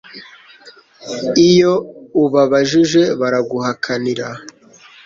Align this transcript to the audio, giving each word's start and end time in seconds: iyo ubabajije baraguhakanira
iyo 1.47 1.73
ubabajije 2.23 3.01
baraguhakanira 3.19 4.27